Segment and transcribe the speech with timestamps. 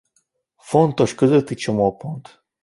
[0.57, 2.43] Fontos közúti csomópont.